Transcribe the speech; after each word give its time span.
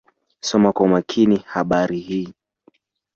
Soma 0.41 0.69
kwa 0.73 0.85
umakini 0.85 1.35
Habari 1.37 1.99
hii. 1.99 2.33